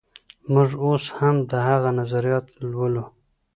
[0.53, 3.03] موږ اوس هم د هغه نظريات لولو.